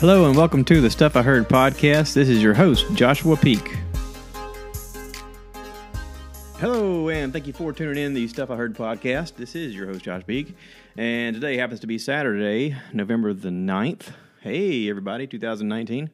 [0.00, 2.14] Hello and welcome to the Stuff I Heard podcast.
[2.14, 3.76] This is your host, Joshua Peak.
[6.58, 9.34] Hello, and thank you for tuning in the Stuff I Heard podcast.
[9.34, 10.54] This is your host, Josh Peak,
[10.96, 14.12] and today happens to be Saturday, November the 9th.
[14.40, 16.10] Hey, everybody, 2019.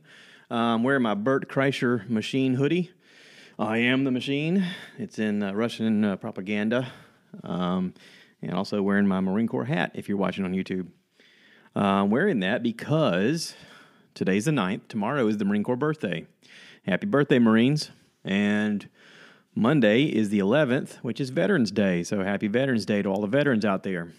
[0.51, 2.91] I'm wearing my Bert Kreischer machine hoodie.
[3.58, 4.66] I am the machine.
[4.96, 6.91] It's in uh, Russian uh, propaganda.
[7.43, 7.93] Um,
[8.41, 10.89] and also wearing my Marine Corps hat if you're watching on YouTube.
[11.77, 13.55] Uh, I'm wearing that because
[14.14, 14.89] today's the 9th.
[14.89, 16.27] Tomorrow is the Marine Corps birthday.
[16.86, 17.91] Happy birthday, Marines.
[18.25, 18.89] And
[19.55, 22.03] Monday is the 11th, which is Veterans Day.
[22.03, 24.13] So happy Veterans Day to all the veterans out there.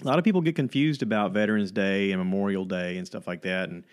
[0.00, 3.42] A lot of people get confused about Veterans Day and Memorial Day and stuff like
[3.42, 3.68] that.
[3.68, 3.84] And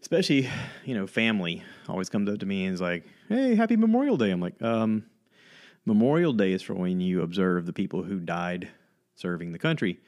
[0.00, 0.48] especially,
[0.84, 4.30] you know, family always comes up to me and is like, hey, happy Memorial Day.
[4.30, 5.04] I'm like, um,
[5.84, 8.68] Memorial Day is for when you observe the people who died
[9.14, 10.00] serving the country.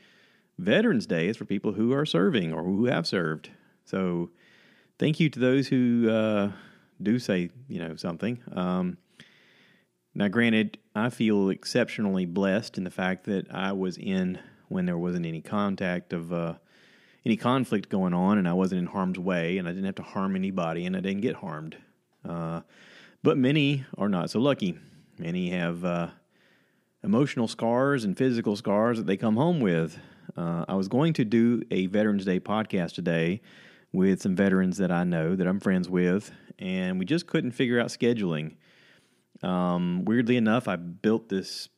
[0.59, 3.51] Veterans Day is for people who are serving or who have served.
[3.85, 4.31] So,
[4.99, 6.53] thank you to those who uh,
[7.03, 8.41] do say you know something.
[8.53, 8.99] Um,
[10.15, 14.99] now, granted, I feel exceptionally blessed in the fact that I was in when there
[14.99, 16.55] wasn't any contact of uh,
[17.27, 20.03] any conflict going on, and I wasn't in harm's way, and I didn't have to
[20.03, 21.77] harm anybody, and I didn't get harmed.
[22.27, 22.61] Uh,
[23.23, 24.79] but many are not so lucky.
[25.19, 26.09] Many have uh,
[27.03, 29.99] emotional scars and physical scars that they come home with.
[30.37, 33.41] Uh, I was going to do a Veterans Day podcast today
[33.95, 37.81] with some veterans that I know that I'm friends with, and we just couldn't figure
[37.81, 38.57] out scheduling.
[39.43, 41.69] Um, weirdly enough, I built this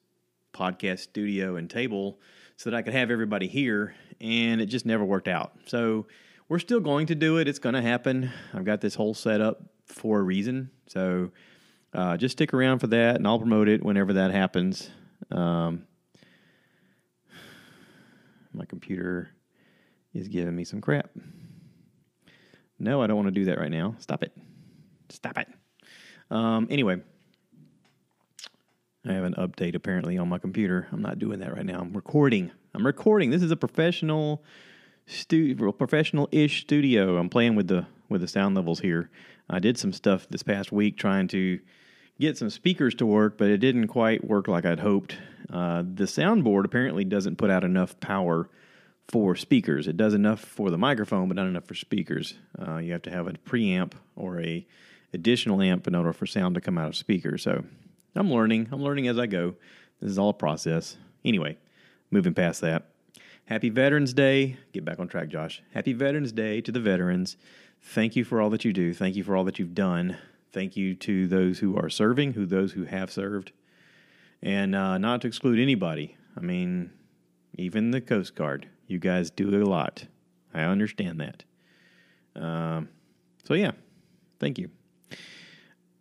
[0.55, 2.19] podcast studio and table
[2.56, 5.53] so that I could have everybody here, and it just never worked out.
[5.67, 6.06] So
[6.48, 7.48] we're still going to do it.
[7.48, 8.31] It's going to happen.
[8.55, 10.70] I've got this whole setup for a reason.
[10.87, 11.33] So
[11.92, 14.89] uh, just stick around for that, and I'll promote it whenever that happens.
[15.31, 15.87] Um,
[18.55, 19.28] my computer
[20.15, 21.10] is giving me some crap.
[22.78, 23.94] No, I don't want to do that right now.
[23.98, 24.32] Stop it.
[25.09, 25.48] Stop it.
[26.31, 27.00] Um, anyway,
[29.06, 30.88] I have an update apparently on my computer.
[30.92, 31.81] I'm not doing that right now.
[31.81, 32.50] I'm recording.
[32.75, 33.31] I'm recording.
[33.31, 34.44] This is a professional
[35.06, 37.16] professional-ish studio.
[37.16, 39.10] I'm playing with the with the sound levels here.
[39.48, 41.60] I did some stuff this past week trying to
[42.20, 45.16] get some speakers to work, but it didn't quite work like I'd hoped.
[45.50, 48.48] Uh, the soundboard apparently doesn't put out enough power
[49.09, 49.87] for speakers.
[49.87, 52.34] It does enough for the microphone, but not enough for speakers.
[52.59, 54.67] Uh, you have to have a preamp or a
[55.12, 57.43] additional amp in order for sound to come out of speakers.
[57.43, 57.65] So
[58.15, 58.69] I'm learning.
[58.72, 59.55] I'm learning as I go.
[60.00, 60.97] This is all a process.
[61.25, 61.56] Anyway,
[62.11, 62.91] moving past that.
[63.47, 64.56] Happy Veterans Day.
[64.72, 65.62] Get back on track, Josh.
[65.73, 67.37] Happy Veterans Day to the veterans.
[67.81, 68.93] Thank you for all that you do.
[68.93, 70.17] Thank you for all that you've done.
[70.53, 73.53] Thank you to those who are serving, who those who have served,
[74.43, 76.17] and uh, not to exclude anybody.
[76.37, 76.91] I mean,
[77.55, 78.69] even the Coast Guard.
[78.86, 80.04] You guys do a lot.
[80.54, 81.44] I understand that.
[82.41, 82.88] Um,
[83.44, 83.72] so yeah,
[84.38, 84.70] thank you.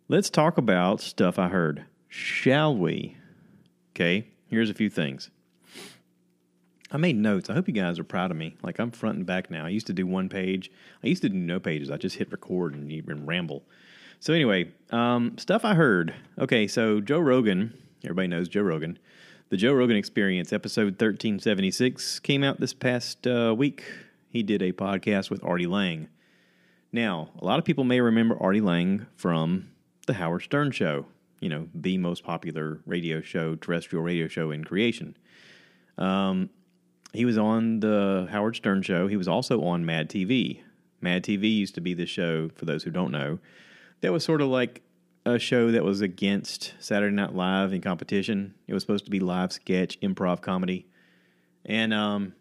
[0.08, 3.16] Let's talk about stuff I heard, shall we?
[3.90, 5.30] Okay, here's a few things.
[6.92, 7.50] I made notes.
[7.50, 8.56] I hope you guys are proud of me.
[8.62, 9.66] Like I'm front and back now.
[9.66, 10.70] I used to do one page.
[11.02, 11.90] I used to do no pages.
[11.90, 13.64] I just hit record and ramble.
[14.20, 16.14] So anyway, um, stuff I heard.
[16.38, 17.76] Okay, so Joe Rogan.
[18.04, 18.98] Everybody knows Joe Rogan.
[19.48, 23.84] The Joe Rogan Experience, episode 1376, came out this past uh, week.
[24.28, 26.08] He did a podcast with Artie Lange.
[26.90, 29.68] Now, a lot of people may remember Artie Lange from
[30.08, 31.06] The Howard Stern Show,
[31.38, 35.16] you know, the most popular radio show, terrestrial radio show in creation.
[35.96, 36.50] Um,
[37.12, 39.06] he was on The Howard Stern Show.
[39.06, 40.58] He was also on Mad TV.
[41.00, 43.38] Mad TV used to be the show, for those who don't know,
[44.00, 44.82] that was sort of like
[45.26, 48.54] a show that was against Saturday Night Live in competition.
[48.68, 50.86] It was supposed to be live sketch, improv comedy,
[51.64, 52.32] and um,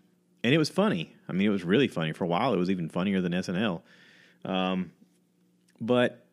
[0.43, 1.15] and it was funny.
[1.27, 2.13] I mean, it was really funny.
[2.13, 3.81] For a while, it was even funnier than SNL.
[4.45, 4.91] Um,
[5.81, 6.27] but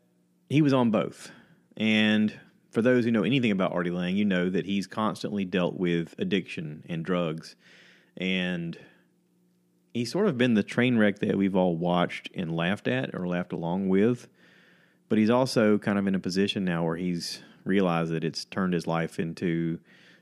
[0.51, 1.33] he was on both,
[1.79, 2.39] and
[2.71, 6.15] for those who know anything about Artie Lange, you know that he's constantly dealt with
[6.19, 7.57] addiction and drugs,
[8.19, 8.79] and
[9.95, 13.27] he's sort of been the train wreck that we've all watched and laughed at or
[13.27, 14.29] laughed along with.
[15.13, 18.73] But he's also kind of in a position now where he's realized that it's turned
[18.73, 19.79] his life into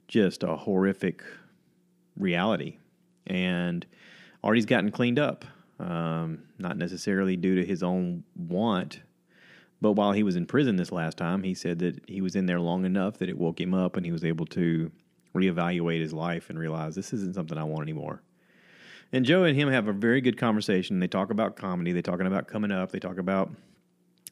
[0.09, 1.23] just a horrific
[2.17, 2.79] reality.
[3.25, 3.87] And
[4.43, 5.45] Artie's gotten cleaned up,
[5.79, 9.03] um, not necessarily due to his own want,
[9.81, 12.47] but while he was in prison this last time, he said that he was in
[12.47, 14.91] there long enough that it woke him up and he was able to
[15.37, 18.25] reevaluate his life and realize this isn't something I want anymore.
[19.13, 20.99] And Joe and him have a very good conversation.
[20.99, 23.53] They talk about comedy, they talking about coming up, they talk about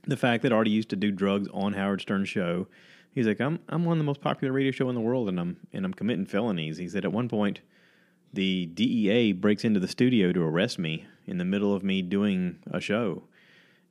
[0.07, 2.67] the fact that Artie used to do drugs on Howard Stern's show.
[3.13, 5.57] He's like, I'm I'm on the most popular radio show in the world, and I'm
[5.73, 6.79] and I'm committing felonies.
[6.79, 7.61] He said at one point,
[8.33, 12.59] the DEA breaks into the studio to arrest me in the middle of me doing
[12.71, 13.25] a show.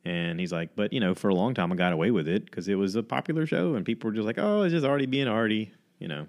[0.04, 2.44] And he's like, but you know, for a long time I got away with it
[2.44, 5.06] because it was a popular show and people were just like, oh, it's just Artie
[5.06, 6.28] being Artie, you know.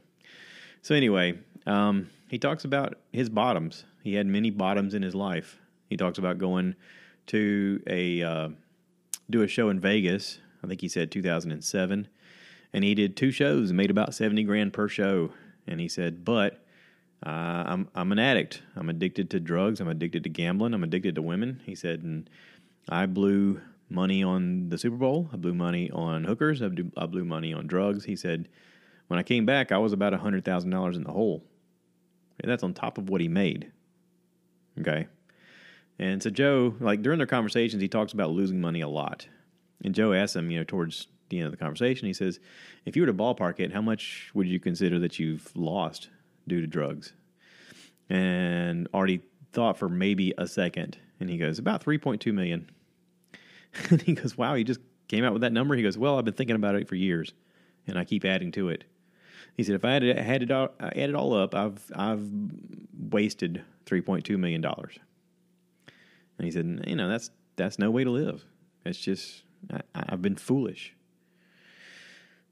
[0.81, 3.86] So anyway, um, he talks about his bottoms.
[4.04, 5.60] He had many bottoms in his life.
[5.90, 6.76] He talks about going
[7.28, 8.50] to a uh,
[9.30, 10.40] do a show in Vegas.
[10.64, 12.08] I think he said 2007,
[12.74, 15.31] and he did two shows and made about 70 grand per show.
[15.68, 16.64] And he said, but
[17.26, 17.30] uh,
[17.68, 18.62] I'm I'm an addict.
[18.76, 19.80] I'm addicted to drugs.
[19.80, 20.74] I'm addicted to gambling.
[20.74, 21.62] I'm addicted to women.
[21.66, 22.30] He said, and
[22.88, 25.30] I blew money on the Super Bowl.
[25.34, 26.62] I blew money on hookers.
[26.62, 28.06] I blew, money on drugs.
[28.06, 28.48] He said,
[29.08, 31.44] when I came back, I was about hundred thousand dollars in the hole.
[32.40, 33.72] And that's on top of what he made.
[34.80, 35.08] Okay.
[36.00, 39.28] And so Joe, like during their conversations, he talks about losing money a lot.
[39.84, 42.40] And Joe asks him, you know, towards the end of the conversation, he says,
[42.86, 46.10] if you were to ballpark it, how much would you consider that you've lost
[46.48, 47.13] due to drugs?
[48.10, 52.69] And Artie thought for maybe a second, and he goes, about 3.2 million.
[53.90, 55.75] and he goes, wow, he just came out with that number.
[55.75, 57.34] He goes, well, I've been thinking about it for years,
[57.86, 58.86] and I keep adding to it.
[59.56, 62.25] He said, if I had, had it all, add it all up, I've I've
[62.98, 64.98] wasted 3.2 million dollars.
[66.40, 68.46] And he said, you know, that's that's no way to live.
[68.86, 70.96] It's just I, I've been foolish.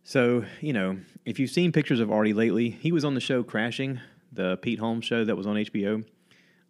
[0.03, 3.43] So, you know, if you've seen pictures of Artie lately, he was on the show
[3.43, 3.99] Crashing,
[4.31, 6.05] the Pete Holmes show that was on HBO.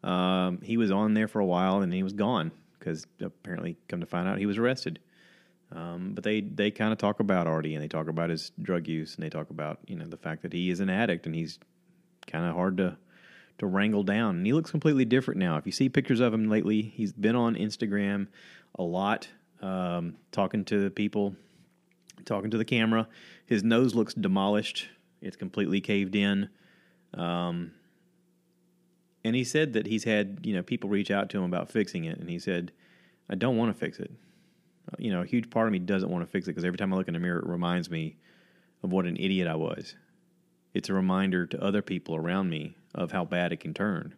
[0.04, 3.78] Um, he was on there for a while and then he was gone because apparently,
[3.90, 5.00] come to find out, he was arrested.
[5.72, 8.88] Um, but they, they kind of talk about Artie and they talk about his drug
[8.88, 11.36] use and they talk about you know the fact that he is an addict and
[11.36, 11.60] he's
[12.26, 12.98] kind of hard to
[13.58, 14.38] to wrangle down.
[14.38, 15.58] And he looks completely different now.
[15.58, 18.28] If you see pictures of him lately, he's been on Instagram
[18.76, 19.28] a lot,
[19.62, 21.36] um, talking to people
[22.26, 23.08] talking to the camera.
[23.46, 24.90] His nose looks demolished.
[25.22, 26.50] It's completely caved in.
[27.14, 27.72] Um,
[29.24, 32.06] and he said that he's had you know people reach out to him about fixing
[32.06, 32.72] it, and he said,
[33.30, 34.12] "I don't want to fix it.
[34.92, 36.78] Uh, you know, a huge part of me doesn't want to fix it because every
[36.78, 38.18] time I look in the mirror, it reminds me
[38.84, 39.96] of what an idiot I was.
[40.74, 44.16] It's a reminder to other people around me of how bad it can turn."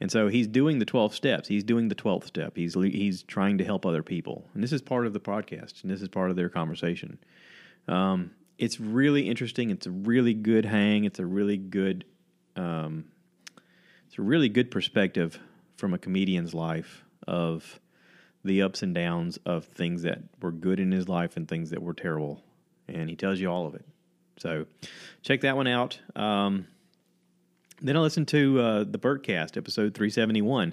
[0.00, 1.48] And so he's doing the 12 steps.
[1.48, 2.56] He's doing the 12th step.
[2.56, 4.44] He's he's trying to help other people.
[4.54, 7.18] And this is part of the podcast and this is part of their conversation.
[7.88, 9.70] Um, it's really interesting.
[9.70, 11.04] It's a really good hang.
[11.04, 12.04] It's a really good
[12.56, 13.04] um,
[14.06, 15.38] it's a really good perspective
[15.76, 17.80] from a comedian's life of
[18.44, 21.82] the ups and downs of things that were good in his life and things that
[21.82, 22.42] were terrible.
[22.88, 23.84] And he tells you all of it.
[24.36, 24.66] So
[25.22, 25.98] check that one out.
[26.14, 26.66] Um,
[27.84, 30.72] then I listened to uh, the Bertcast, episode 371,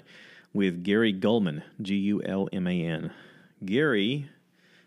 [0.54, 3.12] with Gary Gulman, G U L M A N.
[3.64, 4.30] Gary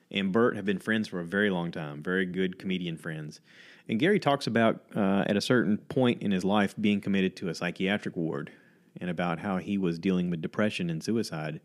[0.09, 3.41] and Bert have been friends for a very long time, very good comedian friends.
[3.87, 7.49] And Gary talks about, uh, at a certain point in his life, being committed to
[7.49, 8.51] a psychiatric ward
[8.99, 11.61] and about how he was dealing with depression and suicide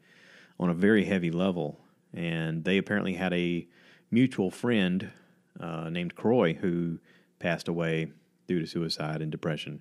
[0.58, 1.80] on a very heavy level.
[2.12, 3.66] And they apparently had a
[4.10, 5.10] mutual friend
[5.58, 6.98] uh, named Croy who
[7.38, 8.12] passed away
[8.46, 9.80] due to suicide and depression.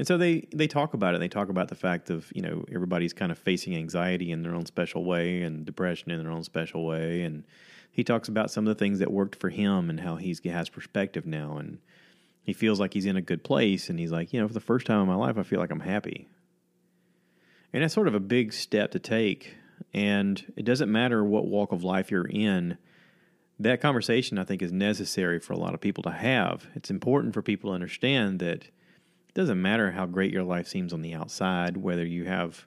[0.00, 1.20] And so they they talk about it.
[1.20, 4.54] They talk about the fact of you know everybody's kind of facing anxiety in their
[4.54, 7.20] own special way and depression in their own special way.
[7.20, 7.44] And
[7.92, 10.48] he talks about some of the things that worked for him and how he's he
[10.48, 11.80] has perspective now and
[12.42, 13.90] he feels like he's in a good place.
[13.90, 15.70] And he's like, you know, for the first time in my life, I feel like
[15.70, 16.28] I'm happy.
[17.74, 19.54] And that's sort of a big step to take.
[19.92, 22.78] And it doesn't matter what walk of life you're in.
[23.58, 26.68] That conversation, I think, is necessary for a lot of people to have.
[26.74, 28.70] It's important for people to understand that
[29.30, 32.66] it doesn't matter how great your life seems on the outside, whether you have,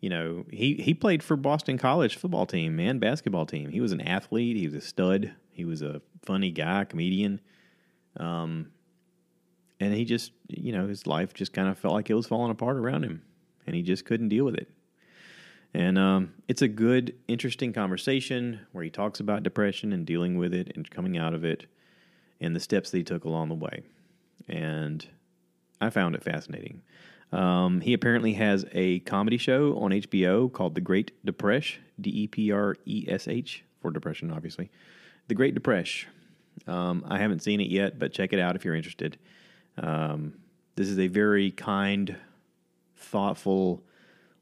[0.00, 3.70] you know, he, he played for Boston College football team and basketball team.
[3.70, 4.54] He was an athlete.
[4.54, 5.32] He was a stud.
[5.50, 7.40] He was a funny guy, comedian.
[8.18, 8.68] Um,
[9.80, 12.50] and he just, you know, his life just kind of felt like it was falling
[12.50, 13.22] apart around him,
[13.66, 14.68] and he just couldn't deal with it.
[15.72, 20.52] And um, it's a good, interesting conversation where he talks about depression and dealing with
[20.52, 21.64] it and coming out of it
[22.42, 23.82] and the steps that he took along the way.
[24.48, 25.06] And
[25.80, 26.82] I found it fascinating.
[27.32, 32.26] Um, he apparently has a comedy show on HBO called The Great Depresh, D E
[32.26, 34.70] P R E S H, for depression, obviously.
[35.28, 36.06] The Great Depresh.
[36.66, 39.18] Um, I haven't seen it yet, but check it out if you're interested.
[39.76, 40.34] Um,
[40.74, 42.16] this is a very kind,
[42.96, 43.82] thoughtful,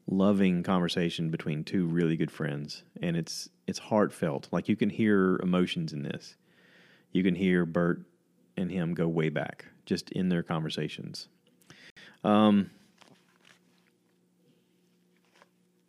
[0.07, 4.47] loving conversation between two really good friends, and it's it's heartfelt.
[4.51, 6.35] Like you can hear emotions in this.
[7.11, 8.01] You can hear Bert
[8.55, 11.27] and him go way back just in their conversations.
[12.23, 12.69] Um,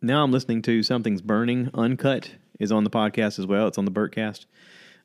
[0.01, 3.67] now I'm listening to Something's Burning Uncut is on the podcast as well.
[3.67, 4.45] It's on the Bertcast.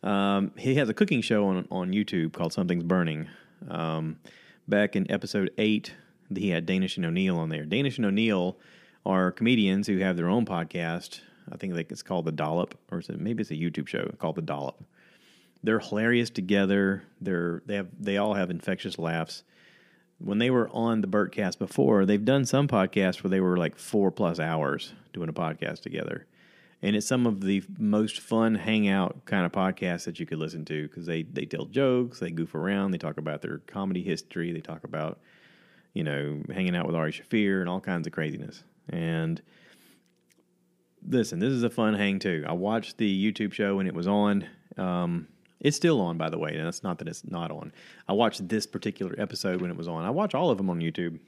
[0.02, 3.28] Um, he has a cooking show on on YouTube called Something's Burning.
[3.68, 4.18] Um,
[4.68, 5.94] back in episode eight,
[6.34, 7.64] he had Danish and O'Neill on there.
[7.64, 8.56] Danish and O'Neill
[9.04, 11.20] are comedians who have their own podcast.
[11.50, 14.42] I think it's called The Dollop, or it, maybe it's a YouTube show called The
[14.42, 14.82] Dollop.
[15.64, 17.02] They're hilarious together.
[17.20, 19.42] They're they have they all have infectious laughs.
[20.18, 23.76] When they were on the Bertcast before, they've done some podcasts where they were like
[23.76, 26.26] four plus hours doing a podcast together
[26.84, 30.66] and it's some of the most fun hangout kind of podcasts that you could listen
[30.66, 34.52] to because they they tell jokes, they goof around, they talk about their comedy history,
[34.52, 35.18] they talk about
[35.94, 38.64] you know hanging out with Ari Shaffir and all kinds of craziness.
[38.90, 39.40] And
[41.08, 42.44] listen, this is a fun hang too.
[42.46, 44.46] I watched the YouTube show when it was on.
[44.76, 45.28] Um,
[45.64, 47.72] it's still on, by the way, and it's not that it's not on.
[48.06, 50.04] I watched this particular episode when it was on.
[50.04, 51.18] I watch all of them on YouTube.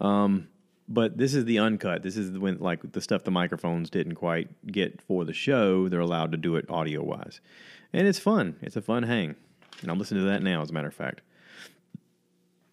[0.00, 0.48] Um,
[0.88, 2.02] but this is the uncut.
[2.02, 5.88] This is when like the stuff the microphones didn't quite get for the show.
[5.88, 7.40] They're allowed to do it audio wise,
[7.92, 8.56] and it's fun.
[8.60, 9.36] It's a fun hang,
[9.80, 10.60] and I'm listening to that now.
[10.60, 11.20] As a matter of fact,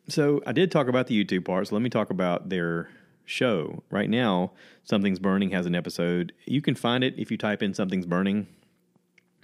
[0.07, 1.67] so I did talk about the YouTube part.
[1.67, 2.89] So let me talk about their
[3.25, 4.53] show right now.
[4.83, 6.33] Something's Burning has an episode.
[6.45, 8.47] You can find it if you type in Something's Burning,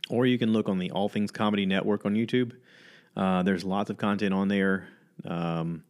[0.09, 2.53] or you can look on the All Things Comedy Network on YouTube.
[3.15, 4.88] Uh, there's lots of content on there.
[5.24, 5.83] Um,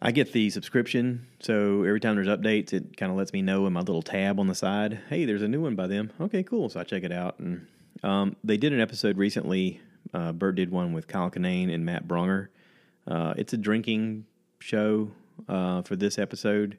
[0.00, 3.66] I get the subscription, so every time there's updates, it kind of lets me know
[3.66, 6.12] in my little tab on the side, hey, there's a new one by them.
[6.20, 6.68] Okay, cool.
[6.68, 7.38] So I check it out.
[7.38, 7.66] And
[8.02, 9.80] um, they did an episode recently.
[10.12, 12.48] Uh, Bert did one with Kyle Kinane and Matt Braunger.
[13.06, 14.26] Uh, it's a drinking
[14.58, 15.10] show
[15.48, 16.78] uh, for this episode.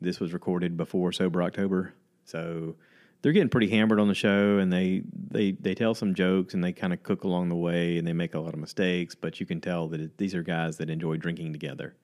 [0.00, 2.76] This was recorded before Sober October, so
[3.24, 6.62] they're getting pretty hammered on the show, and they they they tell some jokes and
[6.62, 9.14] they kind of cook along the way, and they make a lot of mistakes.
[9.14, 11.94] But you can tell that it, these are guys that enjoy drinking together.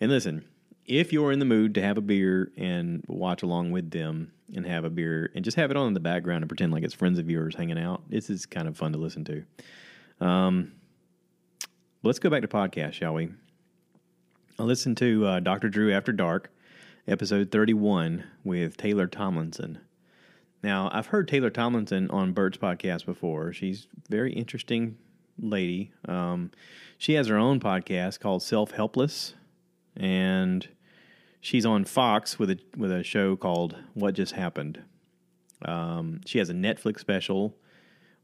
[0.00, 0.44] And listen,
[0.86, 4.66] if you're in the mood to have a beer and watch along with them and
[4.66, 6.94] have a beer and just have it on in the background and pretend like it's
[6.94, 9.44] friends of yours hanging out, this is kind of fun to listen to.
[10.20, 10.72] Um,
[12.02, 13.28] let's go back to podcast, shall we?
[14.58, 15.68] I listened to uh, Dr.
[15.68, 16.50] Drew After Dark,
[17.06, 19.78] episode 31 with Taylor Tomlinson.
[20.62, 23.52] Now, I've heard Taylor Tomlinson on Bert's podcast before.
[23.52, 24.98] She's very interesting
[25.38, 25.92] lady.
[26.06, 26.50] Um,
[26.98, 29.34] she has her own podcast called Self Helpless
[29.96, 30.68] and
[31.40, 34.82] she's on Fox with a with a show called What Just Happened.
[35.64, 37.56] Um, she has a Netflix special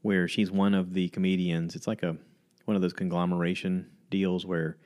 [0.03, 1.75] where she's one of the comedians.
[1.77, 2.17] It's like a
[2.65, 4.77] one of those conglomeration deals where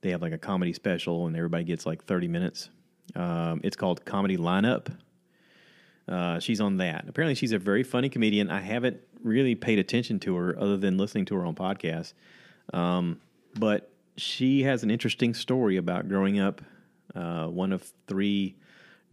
[0.00, 2.70] they have like a comedy special and everybody gets like thirty minutes.
[3.14, 4.96] Um, it's called Comedy Lineup.
[6.08, 7.04] Uh, she's on that.
[7.08, 8.50] Apparently, she's a very funny comedian.
[8.50, 12.14] I haven't really paid attention to her other than listening to her on podcasts.
[12.72, 13.20] Um,
[13.58, 16.62] but she has an interesting story about growing up
[17.14, 18.56] uh, one of three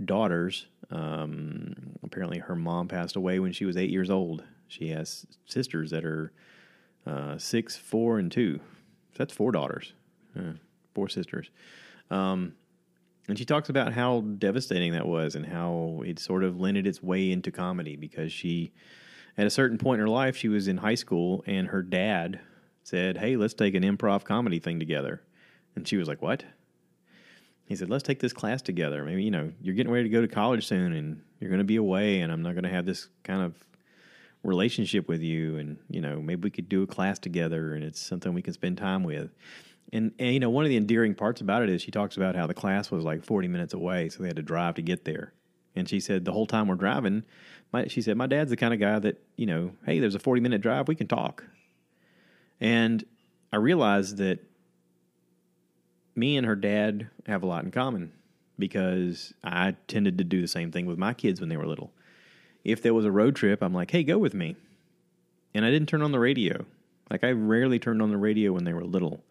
[0.04, 0.68] daughters.
[0.92, 4.44] Um, apparently, her mom passed away when she was eight years old.
[4.68, 6.32] She has sisters that are
[7.06, 8.60] uh, six, four, and two.
[9.14, 9.94] So that's four daughters,
[10.38, 10.54] uh,
[10.94, 11.50] four sisters.
[12.12, 12.54] Um,
[13.28, 17.04] and she talks about how devastating that was and how it sort of lended its
[17.04, 18.72] way into comedy because she,
[19.38, 22.40] at a certain point in her life, she was in high school and her dad
[22.84, 25.22] said, Hey, let's take an improv comedy thing together.
[25.76, 26.46] And she was like, What?
[27.66, 29.04] He said, Let's take this class together.
[29.04, 31.66] Maybe, you know, you're getting ready to go to college soon and you're going to
[31.66, 33.54] be away, and I'm not going to have this kind of
[34.44, 35.58] relationship with you.
[35.58, 38.54] And, you know, maybe we could do a class together and it's something we can
[38.54, 39.30] spend time with.
[39.94, 42.36] And, and, you know, one of the endearing parts about it is she talks about
[42.36, 45.06] how the class was like 40 minutes away, so they had to drive to get
[45.06, 45.34] there.
[45.76, 47.24] And she said, the whole time we're driving,
[47.72, 50.20] my, she said, my dad's the kind of guy that, you know, hey, there's a
[50.20, 51.46] 40 minute drive, we can talk.
[52.60, 53.06] And
[53.54, 54.40] I realized that
[56.16, 58.12] me and her dad have a lot in common
[58.58, 61.92] because I tended to do the same thing with my kids when they were little.
[62.64, 64.56] If there was a road trip, I'm like, hey, go with me.
[65.54, 66.66] And I didn't turn on the radio.
[67.10, 69.24] Like, I rarely turned on the radio when they were little,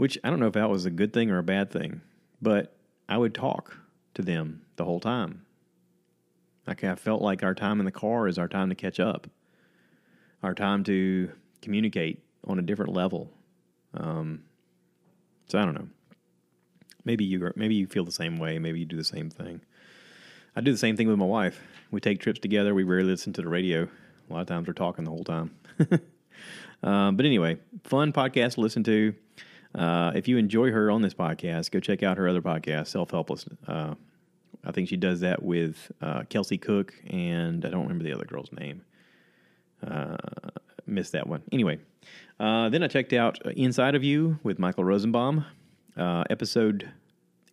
[0.00, 2.00] which I don't know if that was a good thing or a bad thing,
[2.40, 2.74] but
[3.06, 3.76] I would talk
[4.14, 5.44] to them the whole time.
[6.66, 9.26] Like, I felt like our time in the car is our time to catch up,
[10.42, 11.30] our time to
[11.60, 13.30] communicate on a different level.
[13.92, 14.44] Um,
[15.48, 15.88] so I don't know.
[17.04, 18.58] Maybe you maybe you feel the same way.
[18.58, 19.60] Maybe you do the same thing.
[20.56, 21.60] I do the same thing with my wife.
[21.90, 22.74] We take trips together.
[22.74, 23.82] We rarely listen to the radio.
[23.82, 25.54] A lot of times we're talking the whole time.
[26.82, 29.14] um, but anyway, fun podcast to listen to.
[29.74, 33.10] Uh, if you enjoy her on this podcast, go check out her other podcast, Self
[33.10, 33.44] Helpless.
[33.66, 33.94] Uh,
[34.64, 38.24] I think she does that with uh, Kelsey Cook, and I don't remember the other
[38.24, 38.82] girl's name.
[39.86, 40.16] Uh,
[40.86, 41.42] missed that one.
[41.52, 41.78] Anyway,
[42.38, 45.44] uh, then I checked out Inside of You with Michael Rosenbaum.
[45.96, 46.90] Uh, episode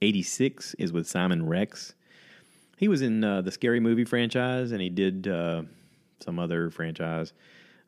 [0.02, 1.94] 86 is with Simon Rex.
[2.78, 5.64] He was in uh, the Scary Movie franchise and he did uh,
[6.20, 7.34] some other franchise.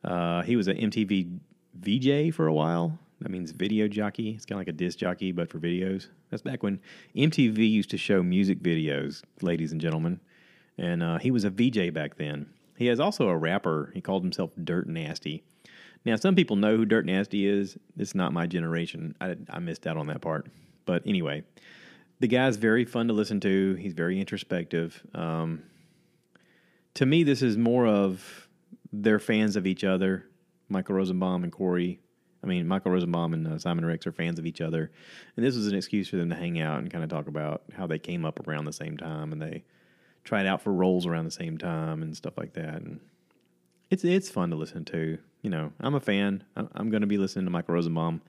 [0.02, 1.38] Uh, he was an MTV
[1.74, 2.98] VJ for a while.
[3.20, 4.30] That means video jockey.
[4.30, 6.08] It's kind of like a disc jockey, but for videos.
[6.30, 6.80] That's back when
[7.14, 10.20] MTV used to show music videos, ladies and gentlemen.
[10.78, 12.46] And uh, he was a VJ back then.
[12.76, 13.90] He is also a rapper.
[13.92, 15.44] He called himself Dirt Nasty.
[16.06, 17.76] Now, some people know who Dirt Nasty is.
[17.98, 19.14] It's not my generation.
[19.20, 20.46] I, I missed out on that part.
[20.86, 21.44] But anyway,
[22.20, 23.74] the guy's very fun to listen to.
[23.74, 25.02] He's very introspective.
[25.14, 25.62] Um,
[26.94, 28.48] to me, this is more of
[28.92, 30.24] they're fans of each other.
[30.70, 32.00] Michael Rosenbaum and Corey.
[32.42, 34.90] I mean, Michael Rosenbaum and uh, Simon Rex are fans of each other,
[35.36, 37.62] and this was an excuse for them to hang out and kind of talk about
[37.76, 39.64] how they came up around the same time and they
[40.24, 42.76] tried out for roles around the same time and stuff like that.
[42.76, 43.00] And
[43.90, 45.18] it's it's fun to listen to.
[45.42, 46.44] You know, I'm a fan.
[46.56, 48.20] I'm going to be listening to Michael Rosenbaum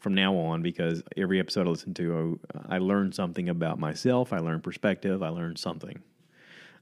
[0.00, 4.32] from now on because every episode I listen to, I learn something about myself.
[4.32, 5.22] I learn perspective.
[5.22, 6.02] I learn something.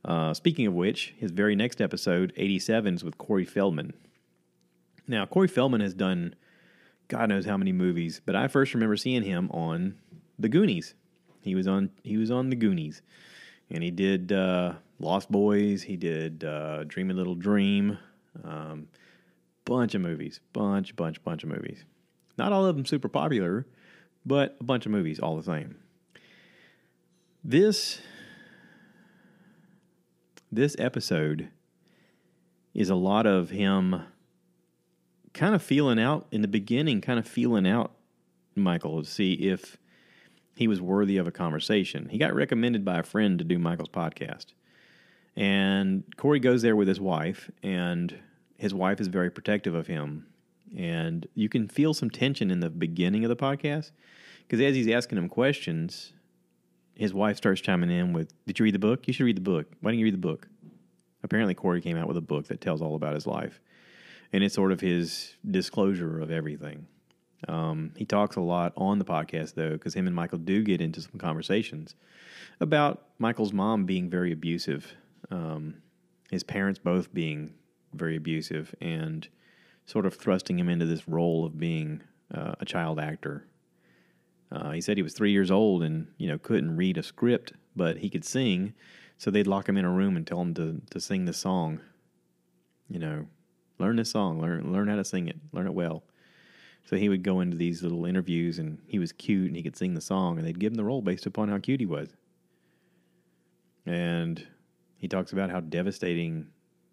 [0.05, 3.93] Uh, speaking of which, his very next episode, 87, is with Corey Feldman.
[5.07, 6.35] Now, Corey Feldman has done
[7.13, 9.97] God knows how many movies, but I first remember seeing him on
[10.39, 10.95] The Goonies.
[11.43, 13.03] He was on he was on The Goonies,
[13.71, 15.83] and he did uh, Lost Boys.
[15.83, 17.99] He did uh, a Little Dream.
[18.43, 18.89] Um,
[19.67, 21.85] bunch of movies, bunch, bunch, bunch of movies.
[22.39, 23.67] Not all of them super popular,
[24.25, 25.77] but a bunch of movies all the same.
[27.45, 28.01] This
[30.51, 31.51] this episode
[32.73, 34.03] is a lot of him
[35.35, 37.93] kind of feeling out in the beginning, kind of feeling out
[38.55, 39.77] Michael to see if
[40.55, 42.09] he was worthy of a conversation.
[42.09, 44.47] He got recommended by a friend to do Michael's podcast.
[45.35, 48.19] And Corey goes there with his wife, and
[48.59, 50.27] his wife is very protective of him.
[50.77, 53.93] And you can feel some tension in the beginning of the podcast
[54.43, 56.13] because as he's asking him questions,
[56.95, 59.07] his wife starts chiming in with, Did you read the book?
[59.07, 59.67] You should read the book.
[59.81, 60.49] Why didn't you read the book?
[61.23, 63.61] Apparently, Corey came out with a book that tells all about his life.
[64.33, 66.87] And it's sort of his disclosure of everything.
[67.49, 70.81] Um, he talks a lot on the podcast, though, because him and Michael do get
[70.81, 71.97] into some conversations
[72.61, 74.95] about Michael's mom being very abusive,
[75.31, 75.75] um,
[76.31, 77.55] his parents both being
[77.95, 79.29] very abusive, and
[79.87, 82.03] sort of thrusting him into this role of being
[82.33, 83.47] uh, a child actor
[84.53, 87.55] uh, he said he was three years old and you know couldn't read a script,
[87.75, 88.75] but he could sing.
[89.17, 91.81] So they'd lock him in a room and tell him to to sing the song.
[92.89, 93.27] You know,
[93.79, 96.03] learn this song, learn learn how to sing it, learn it well.
[96.85, 99.77] So he would go into these little interviews and he was cute and he could
[99.77, 102.09] sing the song and they'd give him the role based upon how cute he was.
[103.87, 104.45] And
[104.97, 106.49] he talks about how devastating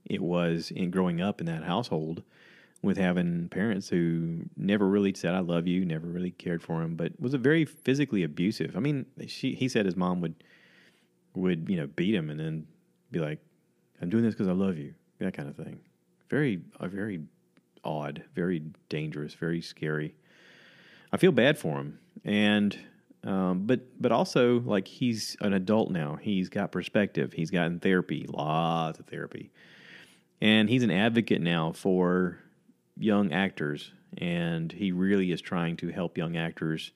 [0.06, 2.24] it was in growing up in that household
[2.82, 6.96] with having parents who never really said I love you, never really cared for him,
[6.96, 8.78] but was a very physically abusive.
[8.78, 10.36] I mean, she he said his mom would
[11.36, 12.68] would you know beat him and then
[13.12, 13.40] be like,
[14.02, 15.80] "I'm doing this because I love you," that kind of thing.
[16.30, 17.22] Very very
[17.84, 20.16] odd, very dangerous, very scary.
[21.12, 22.78] I feel bad for him, and
[23.24, 26.16] um, but but also like he's an adult now.
[26.16, 27.34] He's got perspective.
[27.34, 29.52] He's gotten therapy, lots of therapy,
[30.42, 32.38] and he's an advocate now for
[32.98, 36.92] young actors, and he really is trying to help young actors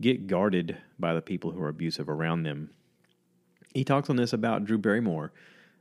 [0.00, 2.70] get guarded by the people who are abusive around them.
[3.74, 5.32] He talks on this about Drew Barrymore,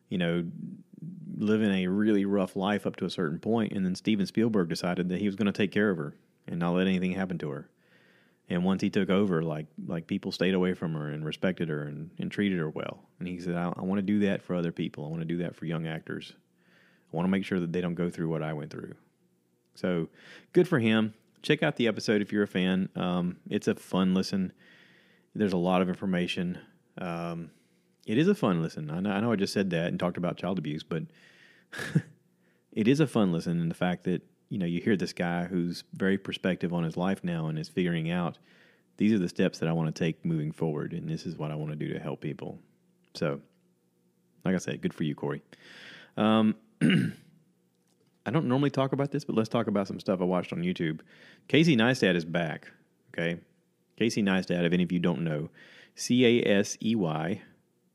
[0.10, 0.46] you know,
[1.38, 5.10] living a really rough life up to a certain point, and then Steven Spielberg decided
[5.10, 6.16] that he was going to take care of her
[6.48, 7.70] and not let anything happen to her.
[8.50, 11.84] And once he took over, like like people stayed away from her and respected her
[11.84, 13.04] and, and treated her well.
[13.20, 15.06] And he said, I, I want to do that for other people.
[15.06, 16.34] I want to do that for young actors.
[17.12, 18.96] I want to make sure that they don't go through what I went through.
[19.76, 20.08] So
[20.54, 21.14] good for him.
[21.42, 22.90] Check out the episode if you're a fan.
[22.96, 24.54] Um, it's a fun listen.
[25.36, 26.58] There's a lot of information.
[26.98, 27.52] Um,
[28.08, 28.90] it is a fun listen.
[28.90, 31.04] I know, I know I just said that and talked about child abuse, but
[32.72, 35.44] it is a fun listen in the fact that you know you hear this guy
[35.44, 38.38] who's very perspective on his life now and is figuring out
[38.96, 41.52] these are the steps that I want to take moving forward, and this is what
[41.52, 42.58] I want to do to help people.
[43.14, 43.42] So,
[44.46, 45.42] like I said, good for you, Corey.
[46.16, 50.54] Um, I don't normally talk about this, but let's talk about some stuff I watched
[50.54, 51.02] on YouTube.
[51.50, 52.72] Casey Neistat is back.
[53.14, 53.40] Okay.
[53.98, 55.50] Casey Neistat, if any of you don't know,
[55.96, 57.42] C A S E Y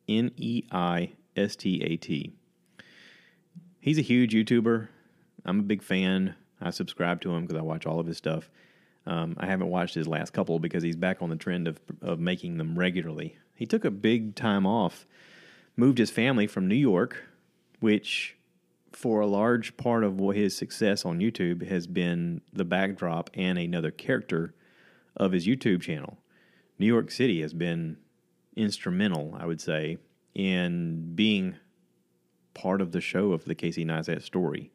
[0.08, 2.32] N E I S T A T.
[3.80, 4.88] He's a huge YouTuber.
[5.44, 6.34] I'm a big fan.
[6.60, 8.48] I subscribe to him because I watch all of his stuff.
[9.06, 12.20] Um, I haven't watched his last couple because he's back on the trend of, of
[12.20, 13.36] making them regularly.
[13.56, 15.06] He took a big time off,
[15.76, 17.24] moved his family from New York,
[17.80, 18.36] which
[18.92, 23.58] for a large part of what his success on YouTube has been the backdrop and
[23.58, 24.54] another character
[25.16, 26.18] of his YouTube channel.
[26.78, 27.96] New York City has been
[28.56, 29.98] instrumental, I would say,
[30.34, 31.56] in being
[32.54, 34.70] part of the show of the Casey Neistat story.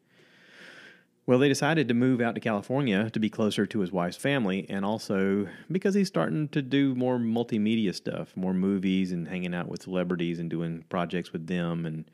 [1.26, 4.64] Well, they decided to move out to California to be closer to his wife's family,
[4.70, 9.68] and also because he's starting to do more multimedia stuff, more movies, and hanging out
[9.68, 12.10] with celebrities and doing projects with them, and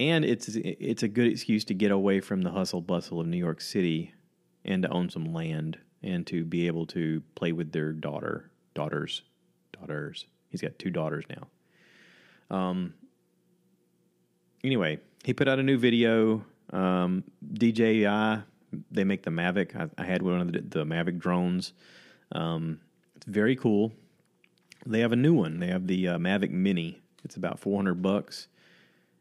[0.00, 3.38] and it's it's a good excuse to get away from the hustle bustle of New
[3.38, 4.12] York City
[4.64, 9.22] and to own some land and to be able to play with their daughter, daughters,
[9.72, 10.26] daughters.
[10.54, 12.56] He's got two daughters now.
[12.56, 12.94] Um.
[14.62, 18.42] Anyway, he put out a new video um, DJI,
[18.90, 19.76] they make the Mavic.
[19.76, 21.72] I, I had one of the, the Mavic drones.
[22.32, 22.80] Um,
[23.16, 23.92] it's very cool.
[24.86, 25.60] They have a new one.
[25.60, 27.00] They have the uh, Mavic Mini.
[27.24, 28.48] It's about 400 bucks.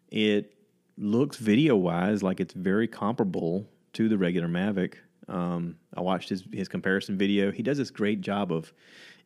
[0.10, 0.54] It
[0.98, 4.96] looks video wise like it's very comparable to the regular Mavic.
[5.28, 7.52] Um, I watched his his comparison video.
[7.52, 8.74] He does this great job of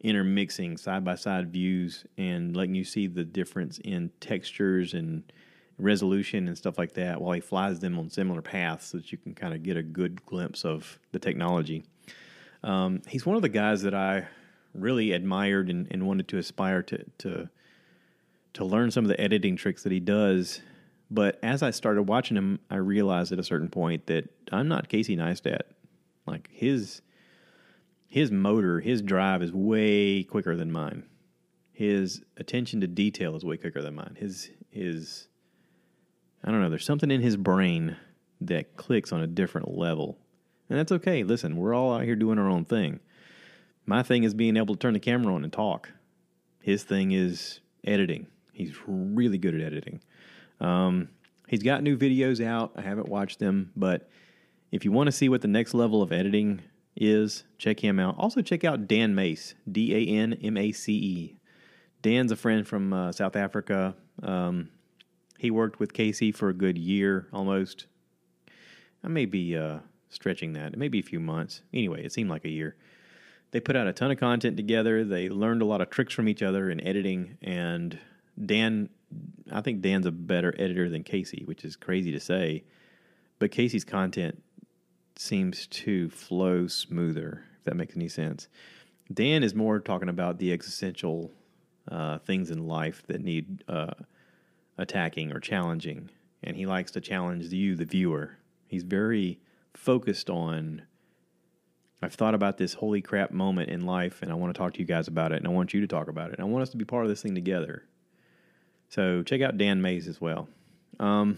[0.01, 5.23] intermixing side by side views and letting you see the difference in textures and
[5.79, 9.17] resolution and stuff like that while he flies them on similar paths so that you
[9.17, 11.83] can kind of get a good glimpse of the technology.
[12.63, 14.27] Um, he's one of the guys that I
[14.73, 17.49] really admired and, and wanted to aspire to, to
[18.57, 20.61] to learn some of the editing tricks that he does.
[21.11, 24.89] But as I started watching him, I realized at a certain point that I'm not
[24.89, 25.61] Casey Neistat.
[26.25, 27.01] Like his
[28.07, 31.03] his motor, his drive is way quicker than mine.
[31.73, 34.15] His attention to detail is way quicker than mine.
[34.17, 35.27] His his
[36.43, 37.97] I don't know, there's something in his brain
[38.41, 40.17] that clicks on a different level.
[40.69, 41.23] And that's okay.
[41.23, 42.99] Listen, we're all out here doing our own thing.
[43.85, 45.91] My thing is being able to turn the camera on and talk.
[46.61, 48.27] His thing is editing.
[48.51, 50.01] He's really good at editing.
[50.59, 51.09] Um,
[51.47, 52.73] he's got new videos out.
[52.75, 54.09] I haven't watched them, but
[54.71, 56.61] if you want to see what the next level of editing
[56.97, 58.15] is, check him out.
[58.17, 61.37] Also, check out Dan Mace, D A N M A C E.
[62.01, 63.95] Dan's a friend from uh, South Africa.
[64.23, 64.69] Um,
[65.37, 67.85] he worked with Casey for a good year almost.
[69.03, 69.79] I may be uh,
[70.09, 70.73] stretching that.
[70.73, 71.61] It may be a few months.
[71.73, 72.75] Anyway, it seemed like a year.
[73.51, 75.03] They put out a ton of content together.
[75.03, 77.37] They learned a lot of tricks from each other in editing.
[77.41, 77.97] And
[78.43, 78.89] Dan,
[79.51, 82.63] I think Dan's a better editor than Casey, which is crazy to say.
[83.39, 84.43] But Casey's content
[85.19, 88.47] seems to flow smoother, if that makes any sense.
[89.13, 91.31] Dan is more talking about the existential
[91.89, 93.93] uh, things in life that need uh,
[94.77, 96.09] attacking or challenging,
[96.43, 98.37] and he likes to challenge you, the viewer.
[98.67, 99.39] He's very
[99.73, 100.83] focused on.
[102.01, 104.79] I've thought about this holy crap moment in life, and I want to talk to
[104.79, 106.61] you guys about it, and I want you to talk about it, and I want
[106.61, 107.85] us to be part of this thing together.
[108.89, 110.47] So check out Dan Mace as well.
[110.99, 111.37] Um,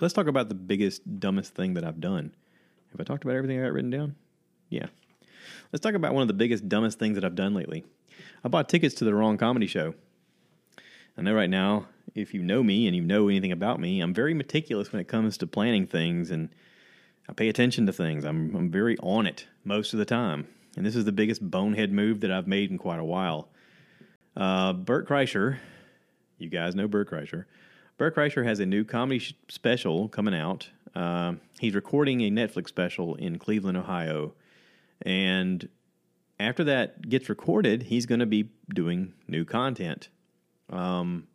[0.00, 2.34] let's talk about the biggest, dumbest thing that I've done.
[2.92, 4.14] Have I talked about everything I got written down?
[4.68, 4.86] Yeah.
[5.72, 7.84] Let's talk about one of the biggest, dumbest things that I've done lately.
[8.44, 9.94] I bought tickets to the wrong comedy show.
[11.16, 14.14] I know right now, if you know me and you know anything about me, I'm
[14.14, 16.50] very meticulous when it comes to planning things and
[17.28, 18.24] I pay attention to things.
[18.24, 20.46] I'm, I'm very on it most of the time.
[20.76, 23.48] And this is the biggest bonehead move that I've made in quite a while.
[24.36, 25.58] Uh, Bert Kreischer,
[26.38, 27.44] you guys know Bert Kreischer.
[27.96, 30.70] Bert Kreischer has a new comedy sh- special coming out.
[30.94, 34.34] Uh, he's recording a Netflix special in Cleveland, Ohio.
[35.02, 35.68] And
[36.40, 40.08] after that gets recorded, he's going to be doing new content.
[40.70, 41.28] Um,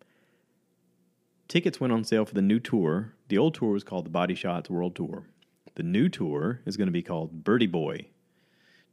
[1.48, 3.14] tickets went on sale for the new tour.
[3.30, 5.28] The old tour was called the Body Shots World Tour.
[5.76, 8.08] The new tour is going to be called Birdie Boy.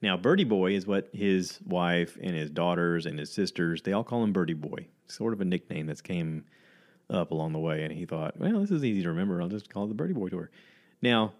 [0.02, 4.04] Now, Birdie Boy is what his wife and his daughters and his sisters, they all
[4.04, 4.86] call him Birdie Boy.
[5.08, 6.44] Sort of a nickname that's came
[7.10, 7.82] up along the way.
[7.84, 9.40] And he thought, well, this is easy to remember.
[9.40, 10.50] I'll just call it the Birdie Boy Tour.
[11.02, 11.34] Now,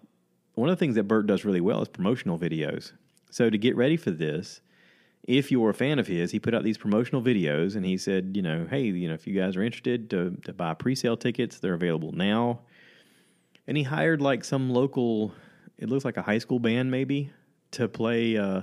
[0.55, 2.93] one of the things that Bert does really well is promotional videos.
[3.29, 4.61] So to get ready for this,
[5.23, 8.31] if you're a fan of his, he put out these promotional videos and he said,
[8.35, 11.59] you know, hey, you know, if you guys are interested to, to buy pre-sale tickets,
[11.59, 12.61] they're available now.
[13.67, 15.33] And he hired like some local,
[15.77, 17.31] it looks like a high school band maybe,
[17.71, 18.61] to play uh,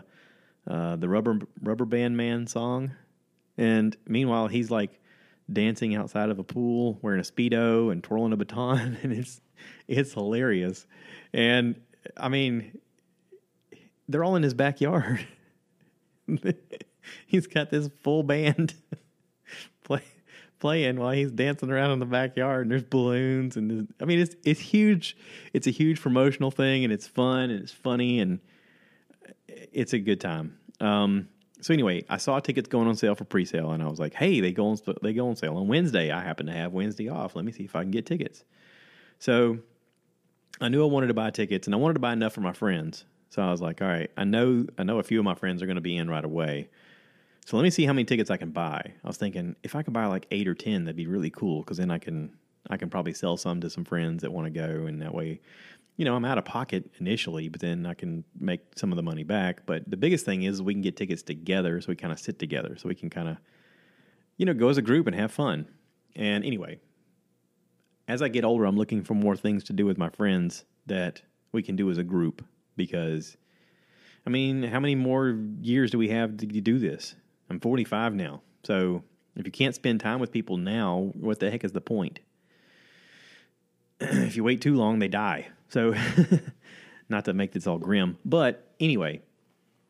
[0.66, 2.92] uh, the Rubber Rubber Band Man song.
[3.58, 4.98] And meanwhile, he's like
[5.52, 9.40] dancing outside of a pool wearing a speedo and twirling a baton, and it's
[9.88, 10.86] it's hilarious.
[11.32, 11.80] And
[12.16, 12.78] I mean,
[14.08, 15.26] they're all in his backyard.
[17.26, 18.74] he's got this full band
[19.84, 20.02] play,
[20.58, 24.34] playing while he's dancing around in the backyard and there's balloons and I mean it's
[24.44, 25.16] it's huge
[25.52, 28.40] it's a huge promotional thing and it's fun and it's funny and
[29.46, 30.58] it's a good time.
[30.80, 31.28] Um,
[31.64, 34.40] so anyway, I saw tickets going on sale for pre-sale and I was like, "Hey,
[34.40, 36.10] they go on they go on sale on Wednesday.
[36.10, 37.34] I happen to have Wednesday off.
[37.34, 38.44] Let me see if I can get tickets."
[39.18, 39.60] So
[40.60, 42.52] I knew I wanted to buy tickets and I wanted to buy enough for my
[42.52, 43.06] friends.
[43.30, 45.62] So I was like, all right, I know I know a few of my friends
[45.62, 46.68] are going to be in right away.
[47.46, 48.92] So let me see how many tickets I can buy.
[49.02, 51.64] I was thinking if I could buy like 8 or 10 that'd be really cool
[51.64, 52.36] cuz then I can
[52.68, 55.40] I can probably sell some to some friends that want to go and that way
[55.96, 59.02] you know, I'm out of pocket initially, but then I can make some of the
[59.02, 59.64] money back.
[59.66, 62.38] But the biggest thing is we can get tickets together, so we kind of sit
[62.38, 63.36] together, so we can kind of,
[64.36, 65.68] you know, go as a group and have fun.
[66.16, 66.80] And anyway,
[68.08, 71.22] as I get older, I'm looking for more things to do with my friends that
[71.52, 72.44] we can do as a group
[72.76, 73.36] because,
[74.26, 77.14] I mean, how many more years do we have to do this?
[77.48, 78.42] I'm 45 now.
[78.64, 79.04] So
[79.36, 82.20] if you can't spend time with people now, what the heck is the point?
[84.00, 85.48] if you wait too long, they die.
[85.68, 85.94] So,
[87.08, 89.22] not to make this all grim, but anyway,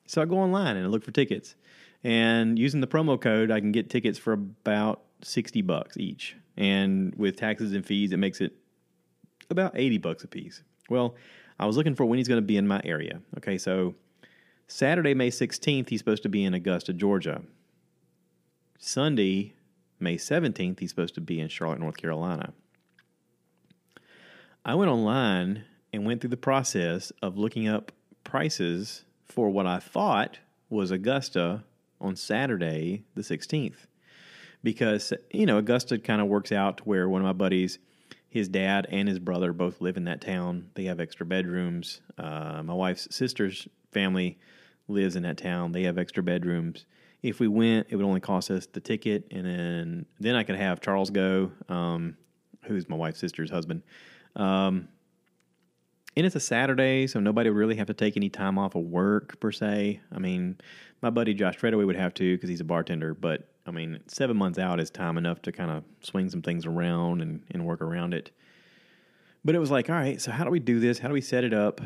[0.07, 1.55] so I go online and I look for tickets.
[2.03, 6.37] And using the promo code, I can get tickets for about 60 bucks each.
[6.57, 8.53] And with taxes and fees, it makes it
[9.51, 10.63] about 80 bucks a piece.
[10.91, 11.15] Well,
[11.59, 13.21] I was looking for when he's going to be in my area.
[13.39, 13.95] Okay, so
[14.67, 17.43] Saturday, May 16th, he's supposed to be in Augusta, Georgia.
[18.79, 19.55] Sunday,
[19.99, 22.53] May 17th, he's supposed to be in Charlotte, North Carolina.
[24.67, 27.93] I went online and went through the process of looking up
[28.25, 30.39] prices for what I thought
[30.71, 31.65] was Augusta
[32.01, 33.87] on Saturday, the 16th.
[34.63, 37.79] Because, you know, Augusta kind of works out to where one of my buddies,
[38.31, 40.71] his dad and his brother both live in that town.
[40.75, 42.01] They have extra bedrooms.
[42.17, 44.39] Uh, my wife's sister's family
[44.89, 45.73] lives in that town.
[45.73, 46.87] They have extra bedrooms.
[47.23, 50.57] If we went, it would only cost us the ticket, and then then I could
[50.57, 52.19] have Charles go, um,
[52.65, 53.83] who's my wife's sister's husband.
[54.37, 54.89] Um,
[56.17, 58.83] and it's a Saturday, so nobody would really have to take any time off of
[58.85, 60.01] work per se.
[60.13, 60.59] I mean,
[61.03, 64.37] my buddy Josh Treadaway would have to because he's a bartender, but I mean, seven
[64.37, 67.81] months out is time enough to kind of swing some things around and, and work
[67.81, 68.31] around it.
[69.45, 70.99] But it was like, all right, so how do we do this?
[70.99, 71.81] How do we set it up?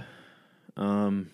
[0.76, 1.30] Um,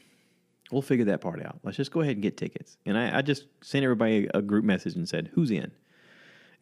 [0.70, 1.58] we'll figure that part out.
[1.62, 2.76] Let's just go ahead and get tickets.
[2.86, 5.70] And I, I just sent everybody a, a group message and said, who's in?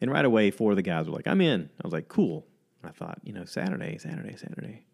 [0.01, 1.69] And right away, four of the guys were like, I'm in.
[1.81, 2.45] I was like, cool.
[2.83, 4.85] I thought, you know, Saturday, Saturday, Saturday.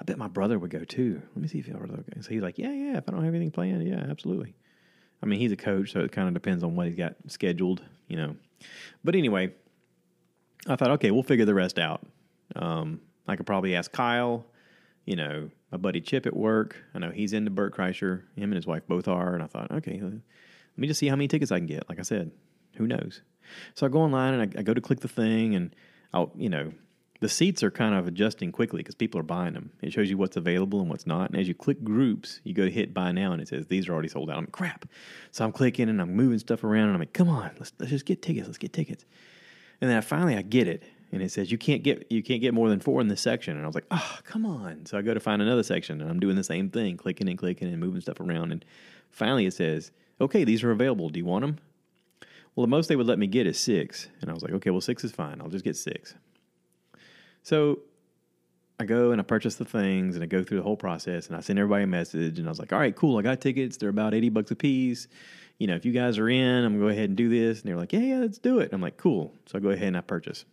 [0.00, 1.22] I bet my brother would go too.
[1.34, 2.04] Let me see if he'll go.
[2.20, 2.98] So he's like, yeah, yeah.
[2.98, 4.54] If I don't have anything planned, yeah, absolutely.
[5.22, 7.82] I mean, he's a coach, so it kind of depends on what he's got scheduled,
[8.08, 8.36] you know.
[9.04, 9.52] But anyway,
[10.68, 12.04] I thought, okay, we'll figure the rest out.
[12.54, 14.44] Um, I could probably ask Kyle,
[15.04, 16.76] you know, my buddy Chip at work.
[16.94, 18.22] I know he's into Bert Kreischer.
[18.36, 19.34] Him and his wife both are.
[19.34, 20.12] And I thought, okay, let
[20.76, 21.88] me just see how many tickets I can get.
[21.88, 22.30] Like I said,
[22.76, 23.22] who knows?
[23.74, 25.74] So I go online and I, I go to click the thing, and
[26.12, 26.72] I'll, you know,
[27.22, 29.70] the seats are kind of adjusting quickly because people are buying them.
[29.80, 31.30] It shows you what's available and what's not.
[31.30, 33.88] And as you click groups, you go to hit buy now and it says these
[33.88, 34.38] are already sold out.
[34.38, 34.88] I'm like, crap.
[35.30, 37.92] So I'm clicking and I'm moving stuff around and I'm like, come on, let's, let's
[37.92, 38.48] just get tickets.
[38.48, 39.04] Let's get tickets.
[39.80, 40.82] And then I finally I get it.
[41.12, 43.54] And it says you can't get you can't get more than four in this section.
[43.56, 44.84] And I was like, oh, come on.
[44.86, 47.38] So I go to find another section and I'm doing the same thing, clicking and
[47.38, 48.50] clicking and moving stuff around.
[48.50, 48.64] And
[49.12, 51.08] finally it says, okay, these are available.
[51.08, 51.58] Do you want them?
[52.56, 54.08] Well, the most they would let me get is six.
[54.20, 55.40] And I was like, okay, well, six is fine.
[55.40, 56.16] I'll just get six.
[57.42, 57.80] So
[58.78, 61.36] I go and I purchase the things and I go through the whole process and
[61.36, 63.18] I send everybody a message and I was like, all right, cool.
[63.18, 63.76] I got tickets.
[63.76, 65.08] They're about 80 bucks a piece.
[65.58, 67.60] You know, if you guys are in, I'm going to go ahead and do this.
[67.60, 68.64] And they're like, yeah, yeah, let's do it.
[68.64, 69.32] And I'm like, cool.
[69.46, 70.44] So I go ahead and I purchase.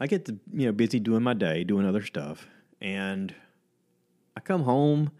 [0.00, 2.46] I get to, you know, busy doing my day, doing other stuff.
[2.80, 3.34] And
[4.36, 5.10] I come home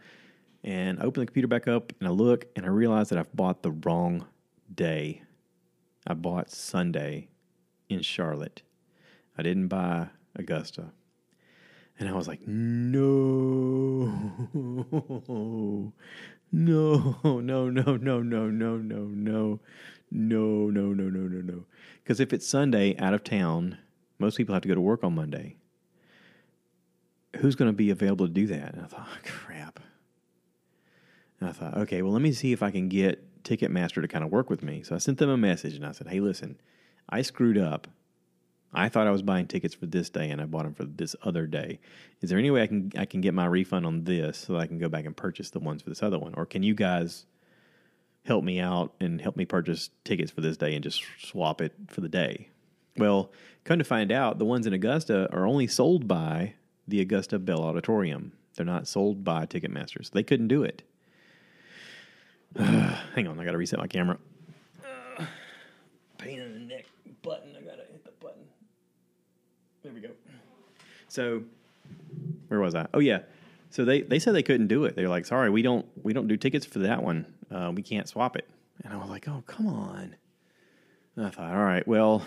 [0.65, 3.35] and I open the computer back up and I look and I realize that I've
[3.35, 4.27] bought the wrong
[4.73, 5.23] day.
[6.07, 7.29] I bought Sunday
[7.89, 8.63] in Charlotte.
[9.39, 10.93] I didn't buy Augusta.
[11.99, 14.07] And I was like, no,
[14.53, 15.95] no,
[16.53, 19.61] no, no, no, no, no, no, no, no,
[20.11, 21.65] no, no, no, no, no.
[22.03, 23.79] Because if it's Sunday out of town,
[24.19, 25.57] most people have to go to work on Monday.
[27.37, 28.75] Who's going to be available to do that?
[28.75, 29.81] And I thought, oh, crap.
[31.41, 34.25] And I thought, okay, well, let me see if I can get Ticketmaster to kind
[34.25, 34.83] of work with me.
[34.83, 36.61] So I sent them a message and I said, hey, listen,
[37.09, 37.89] I screwed up
[38.73, 41.17] I thought I was buying tickets for this day and I bought them for this
[41.23, 41.81] other day.
[42.21, 44.61] Is there any way I can I can get my refund on this so that
[44.61, 46.35] I can go back and purchase the ones for this other one?
[46.37, 47.27] Or can you guys
[48.25, 51.73] help me out and help me purchase tickets for this day and just swap it
[51.89, 52.49] for the day?
[52.99, 53.31] Well,
[53.65, 56.55] come to find out, the ones in Augusta are only sold by
[56.87, 58.33] the Augusta Bell Auditorium.
[58.57, 60.11] They're not sold by Ticketmasters.
[60.11, 60.83] They couldn't do it.
[62.57, 64.19] Hang on, I got to reset my camera.
[64.85, 65.25] Uh,
[66.19, 66.87] pain in the neck
[67.23, 67.55] button.
[67.57, 68.43] I got to hit the button.
[69.83, 70.09] There we go.
[71.09, 71.43] So,
[72.49, 72.87] where was I?
[72.95, 73.21] Oh yeah.
[73.71, 74.97] So they, they said they couldn't do it.
[74.97, 77.27] They're like, sorry, we don't we don't do tickets for that one.
[77.51, 78.49] Uh, we can't swap it.
[78.85, 80.17] And I was like, oh come on.
[81.17, 82.23] And I thought, all right, well,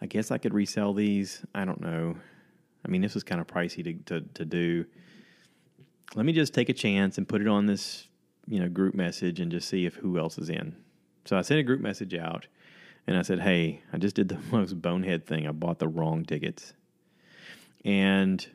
[0.00, 1.44] I guess I could resell these.
[1.54, 2.16] I don't know.
[2.84, 4.86] I mean, this was kind of pricey to, to, to do.
[6.14, 8.06] Let me just take a chance and put it on this,
[8.46, 10.76] you know, group message and just see if who else is in.
[11.24, 12.46] So I sent a group message out
[13.06, 15.46] and I said, Hey, I just did the most bonehead thing.
[15.46, 16.72] I bought the wrong tickets.
[17.84, 18.46] And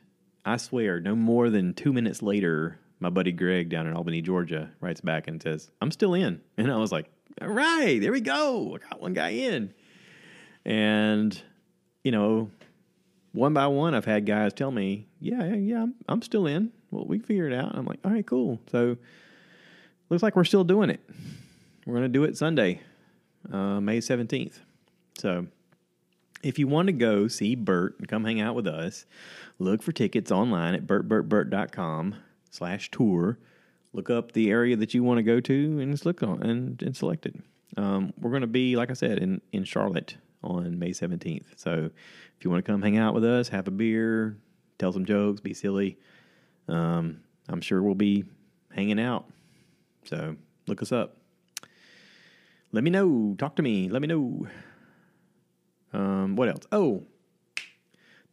[0.44, 4.70] I swear, no more than two minutes later, my buddy Greg down in Albany, Georgia,
[4.80, 6.40] writes back and says, I'm still in.
[6.56, 7.06] And I was like,
[7.42, 8.74] all right, there we go.
[8.76, 9.74] I got one guy in.
[10.64, 11.40] And,
[12.02, 12.50] you know,
[13.32, 16.72] one by one, I've had guys tell me, yeah, yeah, I'm, I'm still in.
[16.90, 17.76] Well, we figured it out.
[17.76, 18.60] I'm like, all right, cool.
[18.70, 18.96] So
[20.08, 21.00] looks like we're still doing it.
[21.84, 22.80] We're going to do it Sunday,
[23.52, 24.60] uh, May 17th.
[25.18, 25.46] So
[26.42, 29.06] if you want to go see Bert and come hang out with us,
[29.58, 32.16] look for tickets online at bertbertbert.com
[32.50, 33.38] slash tour.
[33.92, 36.82] Look up the area that you want to go to and just look on and,
[36.82, 37.36] and select it.
[37.76, 41.46] Um, we're going to be, like I said, in, in Charlotte on May 17th.
[41.56, 41.90] So
[42.36, 44.36] if you want to come hang out with us, have a beer,
[44.78, 45.98] tell some jokes, be silly,
[46.68, 48.24] um, I'm sure we'll be
[48.74, 49.26] hanging out.
[50.04, 51.16] So look us up.
[52.76, 53.34] Let me know.
[53.38, 53.88] Talk to me.
[53.88, 54.46] Let me know.
[55.94, 56.64] Um, what else?
[56.70, 57.04] Oh,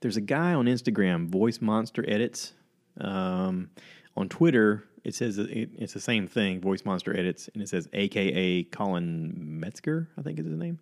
[0.02, 2.52] there's a guy on Instagram, Voice Monster Edits.
[3.00, 3.70] Um,
[4.18, 7.88] on Twitter, it says it, it's the same thing, Voice Monster Edits, and it says
[7.94, 10.78] AKA Colin Metzger, I think is his name.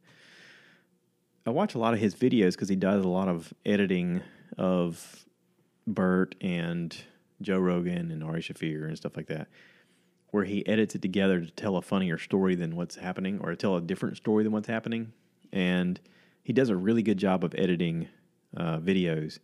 [1.46, 4.24] I watch a lot of his videos because he does a lot of editing
[4.58, 5.24] of
[5.86, 6.98] Bert and
[7.44, 9.50] Joe Rogan and Ari Shaffir and stuff like that,
[10.32, 13.56] where he edits it together to tell a funnier story than what's happening or to
[13.56, 15.12] tell a different story than what's happening.
[15.52, 16.00] And
[16.44, 18.08] he does a really good job of editing
[18.56, 19.40] uh, videos.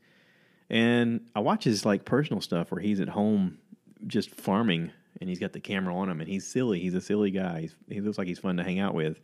[0.70, 3.58] And I watch his like personal stuff where he's at home
[4.06, 6.80] just farming and he's got the camera on him and he's silly.
[6.80, 7.62] He's a silly guy.
[7.62, 9.20] He's, he looks like he's fun to hang out with.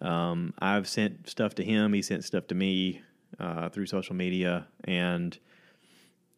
[0.00, 1.92] Um, I've sent stuff to him.
[1.92, 3.02] He sent stuff to me
[3.38, 5.36] uh, through social media, and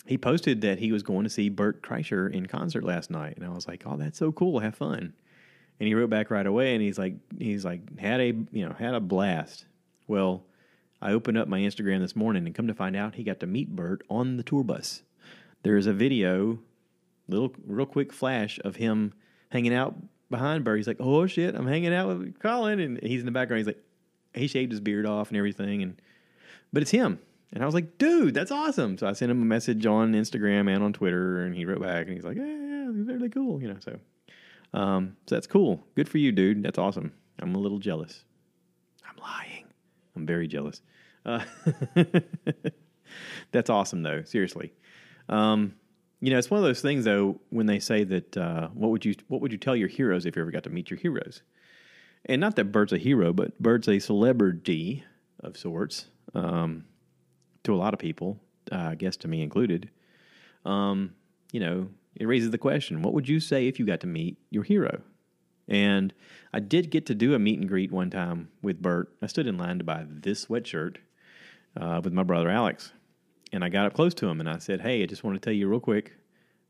[0.06, 3.36] he posted that he was going to see Bert Kreischer in concert last night.
[3.36, 4.60] And I was like, "Oh, that's so cool!
[4.60, 5.12] Have fun."
[5.78, 8.74] And he wrote back right away, and he's like, "He's like had a you know
[8.78, 9.66] had a blast."
[10.06, 10.44] Well,
[11.02, 13.46] I opened up my Instagram this morning and come to find out he got to
[13.46, 15.02] meet Bert on the tour bus.
[15.62, 16.58] There is a video,
[17.28, 19.12] little real quick flash of him
[19.50, 19.96] hanging out
[20.30, 20.78] behind Bert.
[20.78, 23.58] He's like, "Oh shit, I'm hanging out with Colin," and he's in the background.
[23.58, 23.82] He's like,
[24.36, 26.00] he shaved his beard off and everything, and
[26.72, 27.18] but it's him.
[27.52, 30.72] And I was like, "Dude, that's awesome!" So I sent him a message on Instagram
[30.72, 33.68] and on Twitter, and he wrote back, and he's like, "Yeah, yeah, really cool," you
[33.68, 33.78] know.
[33.80, 33.98] So,
[34.74, 35.84] um, so that's cool.
[35.94, 36.62] Good for you, dude.
[36.62, 37.12] That's awesome.
[37.38, 38.24] I'm a little jealous.
[39.08, 39.66] I'm lying.
[40.16, 40.82] I'm very jealous.
[41.24, 41.44] Uh,
[43.52, 44.22] that's awesome, though.
[44.24, 44.72] Seriously.
[45.28, 45.74] Um,
[46.20, 49.04] you know, it's one of those things though when they say that uh, what would
[49.04, 51.42] you what would you tell your heroes if you ever got to meet your heroes?
[52.24, 55.04] And not that Bert's a hero, but Bert's a celebrity
[55.40, 56.84] of sorts um,
[57.66, 58.40] to a lot of people,
[58.72, 59.90] uh, I guess to me included.
[60.64, 61.14] Um,
[61.52, 64.38] you know, it raises the question: What would you say if you got to meet
[64.50, 65.02] your hero?
[65.68, 66.14] And
[66.52, 69.12] I did get to do a meet and greet one time with Bert.
[69.20, 70.98] I stood in line to buy this sweatshirt
[71.76, 72.92] uh, with my brother Alex.
[73.52, 75.44] And I got up close to him and I said, Hey, I just want to
[75.44, 76.12] tell you real quick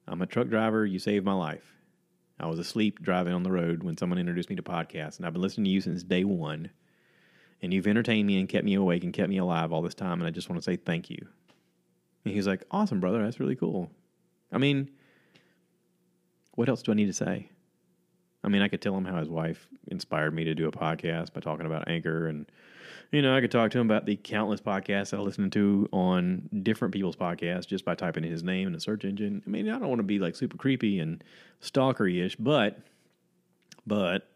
[0.09, 0.87] I'm a truck driver.
[0.87, 1.75] You saved my life.
[2.39, 5.33] I was asleep driving on the road when someone introduced me to podcasts, and I've
[5.33, 6.71] been listening to you since day one.
[7.63, 10.21] And you've entertained me and kept me awake and kept me alive all this time,
[10.21, 11.27] and I just want to say thank you.
[12.25, 13.23] And he's like, Awesome, brother.
[13.23, 13.91] That's really cool.
[14.53, 14.91] I mean,
[16.55, 17.51] what else do I need to say?
[18.45, 21.33] I mean, I could tell him how his wife inspired me to do a podcast
[21.33, 22.47] by talking about Anchor and
[23.13, 26.49] you know, I could talk to him about the countless podcasts I listen to on
[26.63, 29.43] different people's podcasts just by typing in his name in a search engine.
[29.47, 31.23] I mean, I don't want to be like super creepy and
[31.63, 32.79] stalkery ish, but,
[33.87, 34.29] but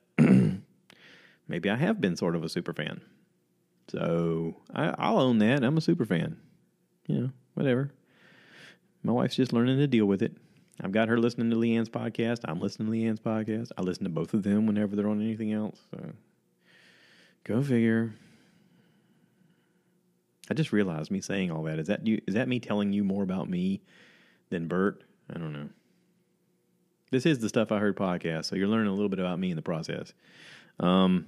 [1.50, 3.02] maybe I have been sort of a super fan.
[3.88, 5.64] So I, I'll own that.
[5.64, 6.36] I'm a super fan.
[7.06, 7.90] You know, whatever.
[9.02, 10.36] My wife's just learning to deal with it.
[10.80, 12.40] I've got her listening to LeeAnn's podcast.
[12.44, 13.72] I'm listening to LeeAnn's podcast.
[13.76, 15.78] I listen to both of them whenever they're on anything else.
[15.90, 16.12] So
[17.44, 18.14] go figure.
[20.50, 21.78] I just realized me saying all that.
[21.78, 22.20] Is that you?
[22.26, 23.82] Is that me telling you more about me
[24.50, 25.02] than Bert?
[25.28, 25.68] I don't know.
[27.10, 29.50] This is the stuff I heard podcast, so you're learning a little bit about me
[29.50, 30.12] in the process.
[30.78, 31.26] Um,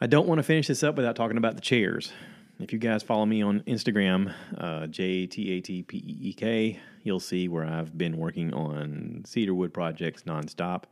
[0.00, 2.12] I don't want to finish this up without talking about the chairs.
[2.58, 6.32] If you guys follow me on Instagram, uh, J T A T P E E
[6.32, 10.84] K, you'll see where I've been working on cedarwood projects nonstop.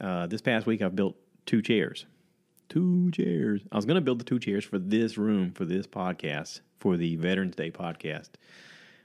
[0.00, 1.16] Uh, this past week, I've built
[1.46, 2.06] two chairs
[2.72, 3.60] two chairs.
[3.70, 6.96] I was going to build the two chairs for this room for this podcast for
[6.96, 8.30] the Veterans Day podcast,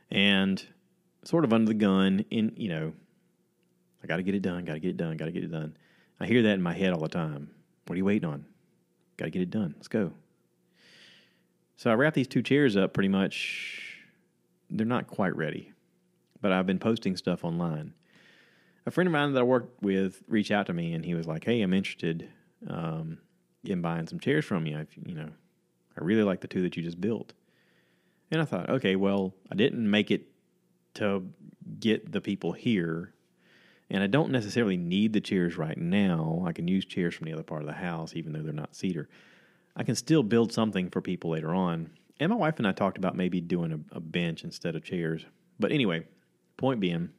[0.10, 0.66] and
[1.26, 2.24] sort of under the gun.
[2.32, 2.94] In you know,
[4.02, 4.64] I got to get it done.
[4.64, 5.18] Got to get it done.
[5.18, 5.76] Got to get it done.
[6.20, 7.50] I hear that in my head all the time.
[7.86, 8.46] What are you waiting on?
[9.18, 9.74] Got to get it done.
[9.78, 10.14] Let's go.
[11.76, 13.96] So I wrapped these two chairs up pretty much.
[14.70, 15.72] They're not quite ready,
[16.42, 17.94] but I've been posting stuff online.
[18.86, 21.28] A friend of mine that I worked with reached out to me and he was
[21.28, 22.30] like, "Hey, I'm interested.
[22.68, 23.20] Um,
[23.64, 24.78] in buying some chairs from you.
[24.78, 25.30] I've, you know,
[25.98, 27.34] I really like the two that you just built.
[28.32, 30.28] And I thought, okay, well, I didn't make it
[30.96, 31.26] to
[31.80, 33.14] get the people here.
[33.90, 36.44] And I don't necessarily need the chairs right now.
[36.46, 38.76] I can use chairs from the other part of the house, even though they're not
[38.76, 39.08] cedar.
[39.76, 41.92] I can still build something for people later on.
[42.20, 45.26] And my wife and I talked about maybe doing a, a bench instead of chairs.
[45.60, 46.06] But anyway,
[46.58, 47.10] point being,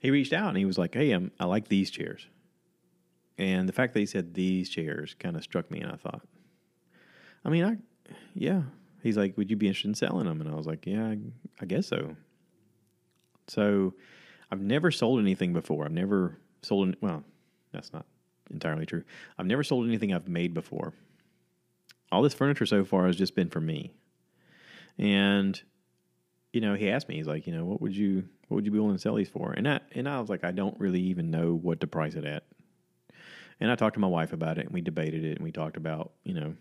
[0.00, 2.26] he reached out and he was like, "Hey, I'm, I like these chairs."
[3.38, 6.22] And the fact that he said these chairs kind of struck me, and I thought,
[7.44, 7.78] I mean, I,
[8.34, 8.62] yeah.
[9.02, 11.18] He's like, "Would you be interested in selling them?" And I was like, "Yeah, I,
[11.60, 12.16] I guess so."
[13.48, 13.94] So,
[14.52, 15.86] I've never sold anything before.
[15.86, 16.88] I've never sold.
[16.88, 17.24] An, well,
[17.72, 18.04] that's not
[18.50, 19.02] entirely true.
[19.38, 20.92] I've never sold anything I've made before.
[22.12, 23.94] All this furniture so far has just been for me.
[24.98, 25.60] And
[26.52, 28.70] you know, he asked me, he's like, you know, what would you what would you
[28.70, 29.52] be willing to sell these for?
[29.52, 32.26] And I and I was like, I don't really even know what to price it
[32.26, 32.44] at.
[33.58, 35.78] And I talked to my wife about it and we debated it and we talked
[35.78, 36.54] about, you know,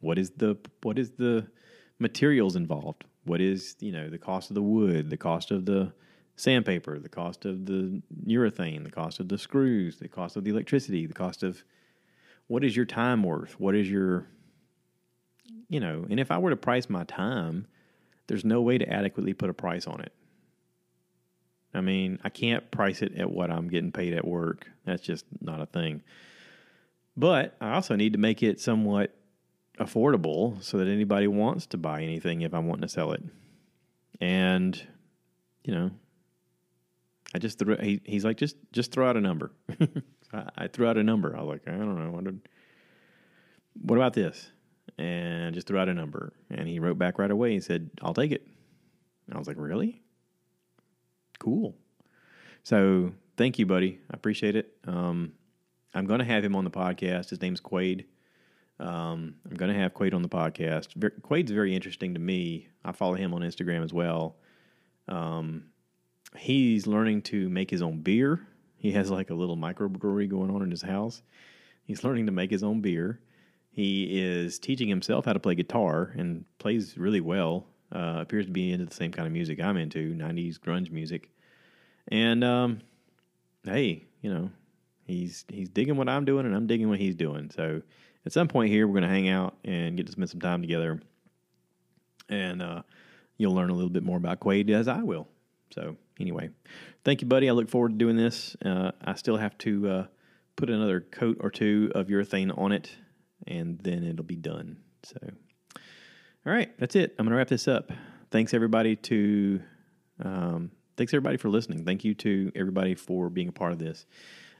[0.00, 1.48] what is the what is the
[1.98, 3.04] materials involved?
[3.24, 5.92] What is, you know, the cost of the wood, the cost of the
[6.36, 10.50] sandpaper, the cost of the urethane, the cost of the screws, the cost of the
[10.50, 11.62] electricity, the cost of
[12.46, 13.58] what is your time worth?
[13.58, 14.26] What is your
[15.72, 17.66] you know, and if I were to price my time,
[18.26, 20.12] there's no way to adequately put a price on it.
[21.72, 24.70] I mean, I can't price it at what I'm getting paid at work.
[24.84, 26.02] That's just not a thing.
[27.16, 29.16] But I also need to make it somewhat
[29.78, 33.22] affordable so that anybody wants to buy anything if I'm wanting to sell it.
[34.20, 34.80] And,
[35.64, 35.90] you know,
[37.34, 39.52] I just threw, he, he's like, just, just throw out a number.
[40.32, 41.36] I, I, threw out a number.
[41.36, 42.10] I was like, I don't know.
[42.10, 42.40] What, did,
[43.80, 44.50] what about this?
[44.98, 46.32] And just threw out a number.
[46.50, 47.52] And he wrote back right away.
[47.52, 48.46] He said, I'll take it.
[49.26, 50.02] And I was like, really?
[51.38, 51.74] Cool.
[52.62, 53.98] So thank you, buddy.
[54.10, 54.76] I appreciate it.
[54.86, 55.32] Um,
[55.94, 57.30] I'm going to have him on the podcast.
[57.30, 58.06] His name's Quade.
[58.78, 61.12] Um, I'm going to have Quade on the podcast.
[61.22, 62.68] Quade's very interesting to me.
[62.84, 64.36] I follow him on Instagram as well.
[65.08, 65.64] Um,
[66.36, 68.46] he's learning to make his own beer.
[68.76, 71.22] He has like a little microbrewery going on in his house.
[71.84, 73.20] He's learning to make his own beer.
[73.70, 77.66] He is teaching himself how to play guitar and plays really well.
[77.94, 81.30] Uh, appears to be into the same kind of music I'm into, 90s grunge music.
[82.08, 82.80] And um,
[83.64, 84.50] hey, you know,
[85.04, 87.50] he's he's digging what I'm doing and I'm digging what he's doing.
[87.54, 87.82] So
[88.24, 90.62] at some point here, we're going to hang out and get to spend some time
[90.62, 91.00] together.
[92.28, 92.82] And uh,
[93.36, 95.28] you'll learn a little bit more about Quade as I will.
[95.70, 96.48] So anyway,
[97.04, 97.48] thank you, buddy.
[97.48, 98.56] I look forward to doing this.
[98.64, 100.06] Uh, I still have to uh,
[100.56, 102.90] put another coat or two of urethane on it,
[103.46, 104.78] and then it'll be done.
[105.02, 105.18] So,
[105.74, 107.14] all right, that's it.
[107.18, 107.92] I'm going to wrap this up.
[108.30, 109.60] Thanks everybody to
[110.24, 111.84] um, thanks everybody for listening.
[111.84, 114.06] Thank you to everybody for being a part of this.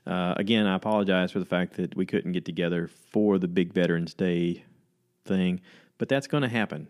[0.05, 3.73] Uh, again, I apologize for the fact that we couldn't get together for the big
[3.73, 4.65] Veterans Day
[5.25, 5.61] thing,
[5.97, 6.89] but that's going to happen.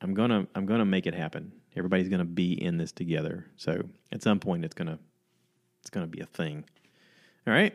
[0.00, 1.52] I'm gonna I'm gonna make it happen.
[1.76, 3.46] Everybody's gonna be in this together.
[3.56, 4.98] So at some point, it's gonna
[5.80, 6.64] it's gonna be a thing.
[7.46, 7.74] All right.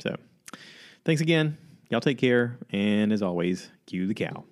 [0.00, 0.16] So
[1.04, 1.56] thanks again.
[1.90, 4.44] Y'all take care, and as always, cue the cow.